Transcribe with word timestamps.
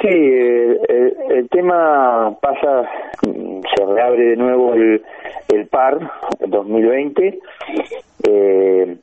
Sí, 0.00 0.08
el, 0.08 1.14
el, 1.30 1.48
tema 1.50 2.34
pasa, 2.40 2.88
se 3.22 3.86
reabre 3.86 4.30
de 4.30 4.36
nuevo 4.36 4.72
el, 4.72 5.02
el 5.52 5.66
PAR 5.66 5.98
2020. 6.40 7.38
Eh, 8.26 8.96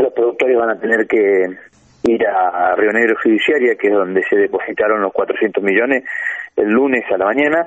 los 0.00 0.12
productores 0.12 0.56
van 0.56 0.70
a 0.70 0.78
tener 0.78 1.06
que 1.08 1.46
ir 2.04 2.26
a 2.26 2.76
Río 2.76 2.92
Negro 2.92 3.16
Fiduciaria, 3.20 3.74
que 3.74 3.88
es 3.88 3.92
donde 3.92 4.22
se 4.22 4.36
depositaron 4.36 5.02
los 5.02 5.12
400 5.12 5.62
millones, 5.64 6.04
el 6.54 6.68
lunes 6.68 7.04
a 7.12 7.18
la 7.18 7.24
mañana. 7.24 7.66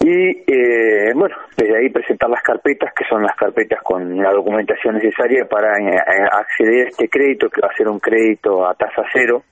Y 0.00 0.42
eh, 0.46 1.12
bueno, 1.14 1.36
desde 1.56 1.78
ahí 1.78 1.88
presentar 1.88 2.28
las 2.28 2.42
carpetas, 2.42 2.92
que 2.94 3.04
son 3.08 3.22
las 3.22 3.34
carpetas 3.34 3.82
con 3.82 4.18
la 4.18 4.30
documentación 4.30 4.96
necesaria 4.96 5.46
para 5.46 5.78
eh, 5.78 5.96
acceder 6.30 6.86
a 6.86 6.88
este 6.90 7.08
crédito, 7.08 7.48
que 7.48 7.62
va 7.62 7.68
a 7.72 7.76
ser 7.76 7.88
un 7.88 7.98
crédito 7.98 8.68
a 8.68 8.74
tasa 8.74 9.02
cero. 9.12 9.42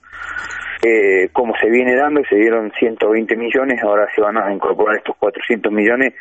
Eh, 0.86 1.30
como 1.32 1.54
se 1.56 1.70
viene 1.70 1.96
dando, 1.96 2.22
se 2.28 2.36
dieron 2.36 2.70
120 2.72 3.36
millones, 3.36 3.82
ahora 3.82 4.06
se 4.14 4.20
van 4.20 4.36
a 4.36 4.52
incorporar 4.52 4.98
estos 4.98 5.16
400 5.16 5.72
millones 5.72 6.12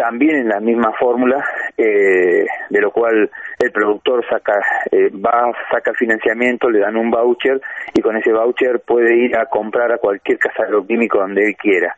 también 0.00 0.36
en 0.36 0.48
la 0.48 0.60
misma 0.60 0.92
fórmula, 0.98 1.44
eh, 1.76 2.46
de 2.70 2.80
lo 2.80 2.90
cual 2.90 3.30
el 3.58 3.70
productor 3.70 4.24
saca, 4.28 4.54
eh, 4.90 5.10
va, 5.10 5.52
saca 5.70 5.92
financiamiento, 5.92 6.70
le 6.70 6.80
dan 6.80 6.96
un 6.96 7.10
voucher 7.10 7.60
y 7.94 8.00
con 8.00 8.16
ese 8.16 8.32
voucher 8.32 8.80
puede 8.80 9.14
ir 9.14 9.36
a 9.36 9.46
comprar 9.46 9.92
a 9.92 9.98
cualquier 9.98 10.38
casa 10.38 10.62
agroquímico 10.62 11.18
donde 11.18 11.44
él 11.44 11.56
quiera. 11.56 11.96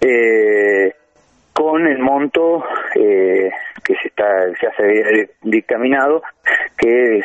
Eh, 0.00 0.94
con 1.52 1.86
el 1.86 1.98
monto 1.98 2.64
eh, 2.94 3.50
que 3.84 3.94
se 4.00 4.08
está 4.08 4.26
se 4.58 4.66
hace 4.66 5.30
dictaminado 5.42 6.22
que 6.78 7.18
es, 7.18 7.24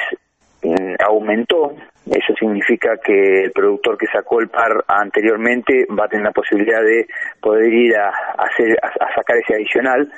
aumentó. 1.05 1.73
Eso 2.05 2.34
significa 2.39 2.98
que 3.03 3.44
el 3.44 3.52
productor 3.52 3.98
que 3.98 4.07
sacó 4.07 4.39
el 4.39 4.48
par 4.48 4.84
anteriormente 4.88 5.85
va 5.88 6.05
a 6.05 6.07
tener 6.07 6.26
la 6.26 6.31
posibilidad 6.31 6.81
de 6.81 7.05
poder 7.41 7.73
ir 7.73 7.96
a, 7.98 8.10
hacer, 8.37 8.77
a, 8.82 9.13
sacar 9.13 9.38
ese 9.38 9.55
adicional. 9.55 10.10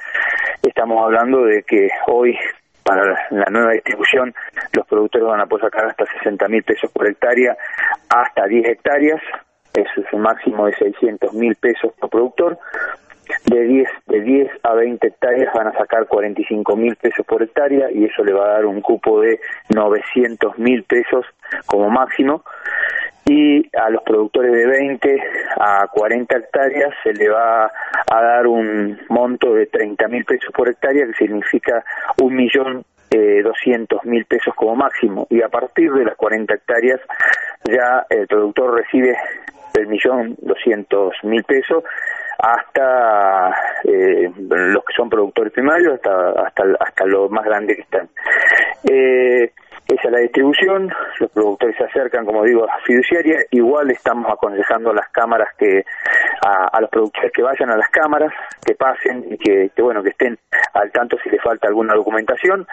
Estamos 0.62 1.04
hablando 1.04 1.44
de 1.44 1.64
que 1.64 1.90
hoy 2.08 2.38
para 2.84 3.04
la 3.32 3.46
nueva 3.52 3.74
distribución 3.74 4.34
los 4.74 4.88
productores 4.88 5.28
van 5.28 5.42
a 5.42 5.46
poder 5.46 5.66
sacar 5.66 5.86
hasta 5.88 6.06
60 6.06 6.48
mil 6.48 6.64
pesos 6.64 6.92
por 6.92 7.08
hectárea 7.08 7.56
hasta 8.10 8.46
10 8.46 8.68
hectáreas, 8.68 9.22
eso 9.74 10.02
es 10.02 10.14
un 10.14 10.22
máximo 10.22 10.66
de 10.66 10.74
600 10.74 11.34
mil 11.34 11.56
pesos 11.56 11.94
por 12.00 12.10
productor, 12.10 12.58
de 13.46 13.62
10, 13.62 13.90
de 14.20 14.26
10 14.26 14.52
a 14.64 14.74
20 14.74 15.08
hectáreas 15.08 15.54
van 15.54 15.68
a 15.68 15.78
sacar 15.78 16.08
45 16.08 16.76
mil 16.76 16.96
pesos 16.96 17.26
por 17.26 17.42
hectárea 17.42 17.92
y 17.92 18.06
eso 18.06 18.24
le 18.24 18.34
va 18.34 18.46
a 18.46 18.54
dar 18.54 18.66
un 18.66 18.82
cupo 18.82 19.22
de 19.22 19.40
900 19.74 20.58
mil 20.58 20.84
pesos 20.84 21.26
como 21.66 21.90
máximo. 21.90 22.44
Y 23.26 23.66
a 23.78 23.90
los 23.90 24.02
productores 24.04 24.52
de 24.52 24.66
20 24.66 25.24
a 25.60 25.88
40 25.88 26.38
hectáreas 26.38 26.94
se 27.04 27.14
le 27.14 27.30
va 27.30 27.66
a 27.66 28.22
dar 28.22 28.48
un 28.48 29.00
monto 29.10 29.54
de 29.54 29.68
30 29.68 30.08
mil 30.08 30.26
pesos 30.26 30.52
por 30.56 30.70
hectárea 30.70 31.06
que 31.06 31.14
significa 31.14 31.84
un 32.22 32.36
millón 32.36 32.84
eh, 33.12 33.42
doscientos 33.44 34.04
mil 34.06 34.26
pesos 34.26 34.54
como 34.56 34.76
máximo. 34.76 35.28
Y 35.30 35.42
a 35.42 35.50
partir 35.50 35.92
de 35.92 36.06
las 36.06 36.16
40 36.16 36.54
hectáreas 36.54 37.00
ya 37.66 38.06
el 38.10 38.28
productor 38.28 38.76
recibe 38.76 39.16
el 39.76 39.88
millón 39.88 40.36
doscientos 40.42 41.14
mil 41.24 41.44
pesos 41.44 41.84
hasta 42.40 43.54
eh, 43.90 44.32
los 44.38 44.84
que 44.84 44.94
son 44.96 45.10
productores 45.10 45.52
primarios 45.54 45.96
hasta 45.96 46.32
hasta 46.46 46.64
hasta 46.80 47.06
los 47.06 47.30
más 47.32 47.44
grandes 47.46 47.78
que 47.78 47.82
están. 47.84 48.10
Eh, 48.90 49.52
esa 49.90 50.04
es 50.04 50.12
la 50.12 50.20
distribución, 50.20 50.88
los 51.20 51.32
productores 51.32 51.76
se 51.76 51.84
acercan, 51.84 52.24
como 52.24 52.44
digo, 52.44 52.64
a 52.70 52.78
fiduciaria, 52.86 53.40
igual 53.50 53.90
estamos 53.90 54.32
aconsejando 54.32 54.92
a 54.92 54.94
las 54.94 55.10
cámaras 55.10 55.50
que, 55.58 55.84
a, 56.46 56.80
los 56.80 56.92
productores 56.92 57.32
que 57.32 57.42
vayan 57.42 57.72
a 57.72 57.78
las 57.78 57.90
cámaras, 57.90 58.32
que 58.64 58.76
pasen 58.76 59.26
y 59.32 59.38
que, 59.38 59.72
bueno, 59.82 60.04
que 60.04 60.10
estén 60.10 60.38
al 60.74 60.92
tanto 60.92 61.18
si 61.24 61.32
les 61.32 61.42
falta 61.42 61.68
alguna 61.68 61.96
documentación 61.96 62.68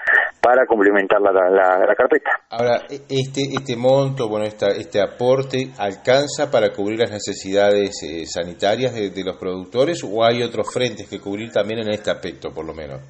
para 0.46 0.64
complementar 0.64 1.20
la, 1.20 1.32
la, 1.32 1.94
carpeta. 1.96 2.30
Ahora, 2.50 2.82
e, 2.88 3.02
este, 3.08 3.50
este 3.52 3.76
monto, 3.76 4.28
bueno, 4.28 4.44
esta, 4.44 4.68
este 4.68 5.02
aporte, 5.02 5.72
¿alcanza 5.76 6.52
para 6.52 6.70
cubrir 6.70 7.00
las 7.00 7.10
necesidades 7.10 8.00
eh, 8.04 8.24
sanitarias 8.26 8.94
de, 8.94 9.10
de 9.10 9.24
los 9.24 9.36
productores 9.38 10.04
o 10.04 10.22
hay 10.22 10.44
otros 10.44 10.72
frentes 10.72 11.10
que 11.10 11.18
cubrir 11.18 11.50
también 11.50 11.80
en 11.80 11.88
este 11.90 12.12
aspecto, 12.12 12.54
por 12.54 12.64
lo 12.64 12.74
menos? 12.74 13.00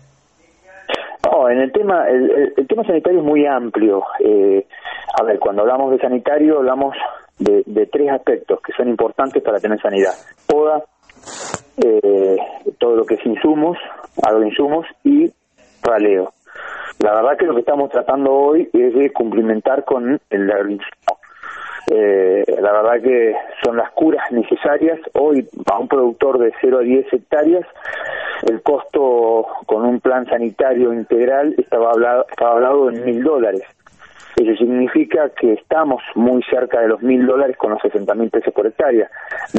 No, 1.31 1.51
en 1.51 1.61
el 1.61 1.71
tema, 1.73 2.09
el, 2.09 2.67
tema 2.67 2.85
sanitario 2.85 3.19
es 3.19 3.27
muy 3.27 3.45
amplio. 3.45 4.03
Eh, 4.21 4.67
a 5.21 5.23
ver, 5.23 5.39
cuando 5.39 5.61
hablamos 5.61 5.91
de 5.91 5.99
sanitario 5.99 6.57
hablamos 6.57 6.97
de, 7.39 7.87
tres 7.93 8.13
aspectos 8.13 8.61
que 8.63 8.73
son 8.73 8.89
importantes 8.89 9.43
para 9.43 9.61
tener 9.61 9.79
sanidad. 9.83 10.15
Poda, 10.47 10.83
eh, 11.85 12.37
todo 12.79 12.97
lo 12.97 13.05
que 13.05 13.17
es 13.17 13.27
insumos, 13.27 13.77
agroinsumos 14.27 14.87
y 15.05 15.31
raleo. 15.83 16.31
La 17.07 17.15
verdad 17.15 17.37
que 17.39 17.47
lo 17.47 17.55
que 17.55 17.61
estamos 17.61 17.89
tratando 17.89 18.33
hoy 18.33 18.69
es 18.73 18.93
de 18.93 19.13
cumplimentar 19.13 19.85
con 19.85 20.21
el 20.29 20.51
agroinsumo. 20.51 21.21
Eh, 21.89 22.45
la 22.61 22.73
verdad 22.73 23.01
que 23.01 23.33
son 23.63 23.77
las 23.77 23.93
curas 23.93 24.29
necesarias. 24.33 24.99
Hoy, 25.13 25.49
a 25.71 25.79
un 25.79 25.87
productor 25.87 26.41
de 26.41 26.53
0 26.61 26.79
a 26.79 26.83
10 26.83 27.13
hectáreas, 27.13 27.65
el 28.49 28.61
costo 28.61 29.47
con 29.67 29.85
un 29.85 30.01
plan 30.01 30.27
sanitario 30.27 30.93
integral 30.93 31.55
estaba 31.57 31.93
hablado, 31.93 32.27
estaba 32.29 32.55
hablado 32.55 32.91
en 32.91 33.05
mil 33.05 33.23
dólares. 33.23 33.63
Eso 34.35 34.57
significa 34.57 35.31
que 35.31 35.53
estamos 35.53 36.03
muy 36.17 36.43
cerca 36.51 36.81
de 36.81 36.89
los 36.89 37.03
mil 37.03 37.25
dólares 37.25 37.57
con 37.57 37.71
los 37.71 37.81
60 37.83 38.13
mil 38.17 38.31
pesos 38.31 38.53
por 38.53 38.67
hectárea. 38.67 39.09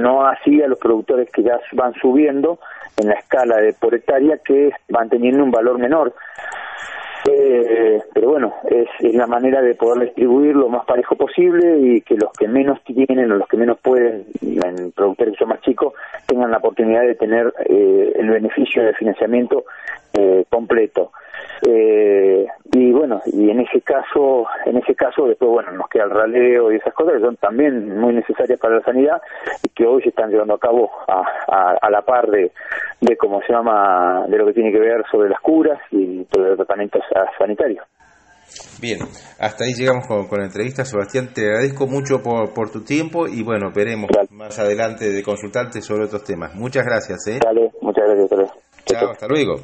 No 0.02 0.28
así 0.28 0.62
a 0.62 0.68
los 0.68 0.80
productores 0.80 1.30
que 1.32 1.44
ya 1.44 1.62
van 1.72 1.94
subiendo 1.94 2.60
en 2.98 3.08
la 3.08 3.14
escala 3.14 3.56
de 3.56 3.72
por 3.72 3.96
hectárea 3.96 4.38
que 4.40 4.72
van 4.90 5.08
teniendo 5.08 5.46
un 5.46 5.52
valor 5.52 5.80
menor. 5.80 6.14
Eh, 7.50 8.04
pero 8.14 8.32
bueno, 8.32 8.54
es, 8.70 8.90
es, 9.00 9.16
la 9.16 9.26
manera 9.26 9.62
de 9.62 9.74
poder 9.74 10.06
distribuir 10.08 10.54
lo 10.54 10.68
más 10.68 10.86
parejo 10.86 11.16
posible 11.16 11.80
y 11.80 12.02
que 12.02 12.16
los 12.16 12.32
que 12.34 12.48
menos 12.48 12.84
tienen 12.84 13.32
o 13.32 13.36
los 13.36 13.48
que 13.48 13.56
menos 13.56 13.80
pueden, 13.80 14.26
en 14.42 14.92
productores 14.92 15.36
son 15.38 15.50
más 15.50 15.62
chicos, 15.62 15.94
tengan 16.26 16.52
la 16.52 16.58
oportunidad 16.58 17.04
de 17.04 17.16
tener 17.16 17.54
eh, 17.70 18.14
el 18.16 18.30
beneficio 18.30 18.84
de 18.84 18.94
financiamiento 18.94 19.64
eh, 20.14 20.44
completo. 20.50 21.12
Eh, 21.66 22.46
y 22.74 22.92
bueno, 22.92 23.22
y 23.26 23.50
en 23.50 23.62
ese 23.62 23.82
caso, 23.82 24.46
en 24.66 24.78
ese 24.78 24.94
caso 24.96 25.26
después 25.28 25.50
bueno 25.50 25.72
nos 25.72 25.90
queda 25.90 26.04
el 26.04 26.12
raleo 26.12 26.72
y 26.72 26.76
esas 26.76 26.94
cosas 26.94 27.16
que 27.16 27.22
son 27.22 27.36
también 27.38 28.00
muy 28.00 28.14
necesarias 28.14 28.60
para 28.60 28.76
la 28.76 28.84
sanidad 28.84 29.22
y 29.64 29.70
que 29.70 29.86
hoy 29.86 30.02
se 30.04 30.10
están 30.10 30.30
llevando 30.30 30.56
a 30.56 30.60
cabo 30.60 30.90
a, 31.08 31.78
a, 31.82 31.90
la 31.90 32.02
par 32.02 32.30
de, 32.30 32.52
de 33.02 33.18
cómo 33.18 33.42
se 33.42 33.54
llama, 33.54 34.26
de 34.28 34.38
lo 34.38 34.46
que 34.46 34.54
tiene 34.54 34.72
que 34.72 34.80
ver 34.80 35.04
sobre 35.12 35.30
las 35.30 35.40
curas 35.40 35.80
y 35.92 36.26
todo 36.26 36.48
el 36.48 36.58
tratamiento 36.58 37.00
sanitario. 37.38 37.84
Bien, 38.80 39.00
hasta 39.40 39.66
ahí 39.66 39.74
llegamos 39.74 40.08
con, 40.08 40.28
con, 40.28 40.40
la 40.40 40.46
entrevista. 40.46 40.86
Sebastián, 40.86 41.34
te 41.34 41.42
agradezco 41.42 41.88
mucho 41.88 42.22
por, 42.22 42.54
por 42.54 42.70
tu 42.72 42.84
tiempo 42.84 43.28
y 43.28 43.44
bueno, 43.44 43.72
veremos 43.76 44.10
más 44.32 44.58
adelante 44.60 45.10
de 45.10 45.24
consultarte 45.24 45.82
sobre 45.82 46.06
otros 46.06 46.24
temas. 46.24 46.56
Muchas 46.56 46.86
gracias. 46.86 47.28
¿eh? 47.28 47.40
Dale, 47.44 47.72
muchas 47.82 48.06
gracias. 48.08 48.52
Chao, 48.86 49.12
hasta 49.12 49.28
luego. 49.28 49.58